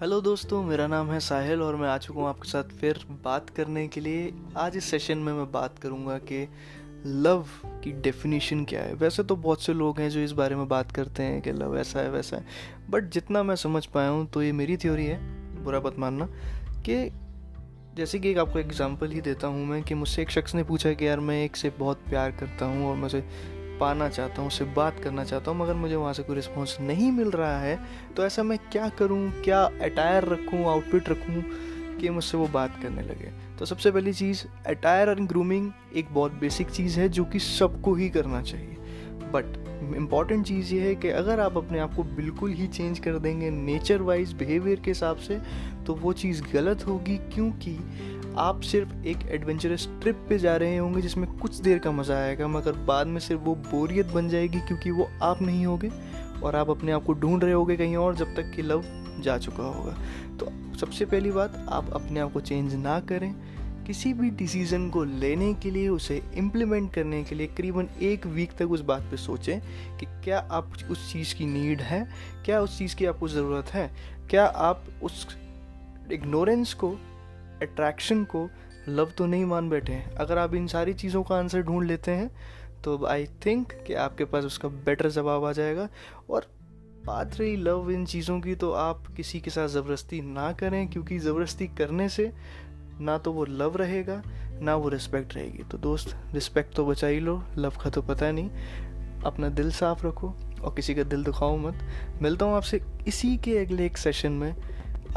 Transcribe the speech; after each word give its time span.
Hello 0.00 0.20
दोस्तों, 0.20 0.62
मेरा 0.64 0.86
नाम 0.86 1.10
है 1.10 1.18
साहिल 1.20 1.62
और 1.62 1.76
मैं 1.76 1.88
आ 1.88 1.96
चुका 1.98 2.20
हूँ 2.20 2.28
आपके 2.28 2.48
साथ 2.48 2.64
फिर 2.64 3.00
बात 3.24 3.50
करने 3.50 3.86
के 3.88 4.00
लिए। 4.00 4.32
आज 4.56 4.76
इस 4.76 4.84
सेशन 4.84 5.18
में 5.18 5.32
मैं 5.32 5.52
बात 5.52 5.78
करूँगा 5.78 6.16
कि 6.18 6.48
लव 7.06 7.44
की 7.84 7.92
डेफिनेशन 7.92 8.64
क्या 8.64 8.82
है। 8.82 8.94
वैसे 8.94 9.22
तो 9.22 9.36
बहुत 9.36 9.62
से 9.62 9.72
लोग 9.72 10.00
हैं 10.00 10.08
जो 10.10 10.20
इस 10.20 10.32
बारे 10.32 10.56
में 10.56 10.66
बात 10.68 10.92
करते 10.92 11.22
हैं 11.22 11.42
कि 11.42 11.52
लव 11.52 11.76
ऐसा 11.78 12.00
है, 12.00 12.10
वैसा 12.10 12.36
है। 12.36 12.46
बट 12.90 13.10
जितना 13.10 13.42
मैं 13.42 13.56
समझ 13.56 13.86
पाया 13.86 14.08
हूँ 14.08 14.26
तो 14.26 14.42
ये 14.42 14.52
मेरी 14.52 14.76
थ्योरी 14.76 15.06
है, 15.06 15.18
बुरा 15.64 15.80
मत 15.80 15.98
मानना, 15.98 16.26
कि 16.88 17.10
जैसे 17.96 18.18
कि 18.18 18.30
एक 18.30 18.38
आपको 18.38 18.58
एग्जांपल 18.58 19.10
ही 19.10 19.20
देता 19.20 19.46
हूँ 19.46 19.66
मैं 19.66 19.82
कि 19.82 19.94
मुझसे 19.94 20.22
एक 20.22 20.30
शख्स 20.30 20.54
ने 20.54 20.62
पूछा 20.64 20.92
कि 20.92 21.06
यार 21.06 21.20
मैं 21.20 21.44
एक 21.44 21.56
से 21.56 21.70
बहुत 21.70 22.00
प्यार 22.08 22.30
करता 22.30 22.66
हूँ 22.66 22.90
और 22.90 22.96
मुझे 22.96 23.24
पाना 23.80 24.08
चाहता 24.08 24.40
हूँ, 24.40 24.48
उससे 24.48 24.64
बात 24.64 25.00
करना 25.00 25.24
चाहता 25.24 25.50
हूँ, 25.50 25.58
मगर 25.58 25.74
मुझे 25.74 25.96
वहाँ 25.96 26.12
से 26.12 26.22
कोई 26.22 26.36
रिस्पॉन्स 26.36 26.76
नहीं 26.80 27.10
मिल 27.12 27.30
रहा 27.30 27.58
है। 27.58 27.78
तो 28.16 28.24
ऐसा 28.24 28.42
मैं 28.42 28.58
क्या 28.72 28.88
करूँ, 28.88 29.30
क्या 29.42 29.62
अटायर 29.62 30.24
रखूँ 30.24 30.64
आउटफिट 30.64 31.08
रखूँ 31.08 31.42
कि 32.00 32.10
मुझसे 32.10 32.36
वो 32.36 32.46
बात 32.46 32.78
करने 32.82 33.02
लगे? 33.02 33.32
तो 33.58 33.64
सबसे 33.64 33.90
पहली 33.90 34.12
चीज़ 34.12 34.44
अटायर 34.66 35.08
एंड 35.08 35.28
ग्रूमिंग 35.28 35.70
एक 35.96 36.14
बहुत 36.14 36.32
बेसिक 36.32 36.70
चीज़ 36.70 37.00
है 37.00 37.08
जो 37.08 37.24
कि 37.24 37.38
सबको 37.38 37.94
ही 37.94 38.08
करना 38.10 38.42
चाहिए। 38.42 38.76
बट 39.32 39.69
इंपॉर्टेंट 39.96 40.46
चीज़ 40.46 40.74
ये 40.74 40.80
है 40.80 40.94
कि 40.94 41.08
अगर 41.08 41.40
आप 41.40 41.56
अपने 41.56 41.78
आप 41.78 41.94
को 41.94 42.02
बिल्कुल 42.16 42.52
ही 42.52 42.66
चेंज 42.68 42.98
कर 42.98 43.18
देंगे 43.18 43.50
नेचर 43.50 44.02
वाइज 44.02 44.32
बिहेवियर 44.32 44.80
के 44.80 44.90
हिसाब 44.90 45.16
से 45.18 45.40
तो 45.86 45.94
वो 45.94 46.12
चीज़ 46.12 46.42
गलत 46.52 46.86
होगी 46.86 47.16
क्योंकि 47.34 47.76
आप 48.38 48.60
सिर्फ़ 48.60 48.94
एक 49.06 49.26
एडवेंचरस 49.30 49.88
ट्रिप 50.02 50.24
पे 50.28 50.38
जा 50.38 50.56
रहे 50.56 50.76
होंगे 50.76 51.00
जिसमें 51.02 51.26
कुछ 51.32 51.56
देर 51.56 51.78
का 51.78 51.90
मज़ा 51.90 52.16
आएगा, 52.16 52.48
मगर 52.48 52.72
बाद 52.86 53.06
में 53.06 53.20
सिर्फ़ 53.20 53.42
वो 53.42 53.54
बोरियत 53.54 54.06
बन 54.06 54.28
जाएगी 54.28 54.60
क्योंकि 54.60 54.90
वो 54.90 55.08
आप 55.22 55.42
नहीं 55.42 55.66
होगे 55.66 55.90
और 56.42 56.56
आप 56.56 56.70
अपने 56.70 56.92
आप 56.92 57.04
को 57.04 57.12
ढूंढ 57.12 57.44
रहे 57.44 57.52
होगे 57.52 57.76
कहीं 57.76 57.96
और 57.96 58.16
जब 58.16 58.34
तक 58.36 58.52
कि 58.56 58.62
लव 58.62 58.84
जा 59.20 59.36
चुका 59.38 59.62
होगा। 59.64 59.96
तो 60.38 60.52
सबसे 60.78 61.04
पहली 61.04 61.30
बात, 61.30 61.66
आप 61.68 61.90
अपने 61.90 62.20
आप 62.20 62.32
को 62.32 62.40
चेंज 62.40 62.74
ना 62.74 62.98
करें। 63.00 63.34
किसी 63.90 64.12
भी 64.14 64.28
डिसीज़न 64.30 64.88
को 64.90 65.02
लेने 65.04 65.52
के 65.54 65.70
लिए, 65.70 65.88
उसे 65.88 66.20
इम्प्लीमेंट 66.38 66.92
करने 66.94 67.22
के 67.24 67.34
लिए 67.34 67.46
करीबन 67.56 67.88
एक 68.02 68.26
वीक 68.28 68.52
तक 68.58 68.70
उस 68.70 68.80
बात 68.80 69.02
पे 69.10 69.16
सोचें 69.16 69.60
कि 69.98 70.06
क्या 70.24 70.38
आप 70.50 70.72
उस 70.90 71.12
चीज़ 71.12 71.34
की 71.36 71.46
नीड 71.46 71.80
है, 71.82 72.06
क्या 72.44 72.60
उस 72.60 72.78
चीज़ 72.78 72.94
की 72.96 73.06
आपको 73.06 73.28
ज़रूरत 73.28 73.72
है, 73.74 73.90
क्या 74.30 74.44
आप 74.44 74.84
उस 75.02 75.26
इग्नोरेंस 76.12 76.74
को 76.74 76.90
अट्रैक्शन 77.62 78.22
को 78.26 78.48
लव 78.88 79.12
तो 79.18 79.26
नहीं 79.26 79.44
मान 79.46 79.68
बैठे 79.70 79.92
हैं। 79.92 80.14
अगर 80.16 80.38
आप 80.38 80.54
इन 80.54 80.66
सारी 80.66 80.94
चीज़ों 80.94 81.22
का 81.22 81.36
आंसर 81.36 81.62
ढूंढ 81.62 81.86
लेते 81.86 82.10
हैं 82.12 82.30
तो 82.84 83.04
आई 83.06 83.26
थिंक 83.46 83.72
कि 83.86 83.94
आपके 83.96 84.24
पास 84.26 84.44
उसका 84.44 84.68
बेटर 84.86 85.08
जवाब 85.10 85.44
आ 85.44 85.52
जाएगा। 85.52 85.88
और 86.30 86.46
बात 87.06 87.36
रही 87.38 87.56
लव 87.58 87.90
इन 87.90 88.04
चीज़ों 88.06 88.40
की 88.40 88.54
तो 88.54 88.70
आप 88.78 89.14
किसी 89.16 89.40
के 89.40 89.50
साथ 89.50 89.68
ज़बरदस्ती 89.68 90.20
ना 90.22 90.52
करें, 90.54 90.86
क्योंकि 90.88 91.18
ज़बरदस्ती 91.18 91.66
करने 91.78 92.08
से 92.08 92.32
ना 93.00 93.18
तो 93.18 93.32
वो 93.32 93.44
लव 93.44 93.76
रहेगा, 93.76 94.22
ना 94.62 94.76
वो 94.76 94.88
रिस्पेक्ट 94.88 95.34
रहेगी। 95.34 95.62
तो 95.62 95.78
दोस्त 95.78 96.16
रिस्पेक्ट 96.34 96.74
तो 96.74 96.86
बचा 96.86 97.06
ही 97.06 97.20
लो 97.20 97.42
लव 97.58 97.72
का 97.84 97.90
तो 97.90 98.02
पता 98.02 98.30
नहीं। 98.32 98.50
अपना 99.24 99.48
दिल 99.48 99.70
साफ़ 99.70 100.06
रखो 100.06 100.34
और 100.64 100.74
किसी 100.74 100.94
का 100.94 101.02
दिल 101.02 101.24
दुखाओ 101.24 101.56
मत। 101.56 101.78
मिलता 102.22 102.46
हूँ 102.46 102.54
आपसे 102.54 102.80
इसी 103.06 103.36
के 103.36 103.58
अगले 103.58 103.86
एक 103.86 103.98
सेशन 103.98 104.32
में। 104.32 104.54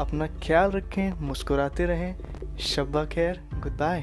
अपना 0.00 0.26
ख्याल 0.26 0.70
रखें, 0.70 1.12
मुस्कुराते 1.20 1.84
रहें। 1.84 2.16
शब्बा 2.58 3.04
खैर 3.04 3.40
गुड 3.54 3.72
बाय 3.72 4.00